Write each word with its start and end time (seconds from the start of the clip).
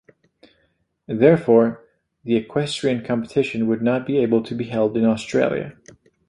Therefore, 1.07 1.83
the 2.23 2.35
equestrian 2.35 3.05
competition 3.05 3.67
would 3.67 3.83
not 3.83 4.07
be 4.07 4.17
able 4.17 4.41
to 4.41 4.55
be 4.55 4.63
held 4.63 4.97
in 4.97 5.05
Australia. 5.05 5.77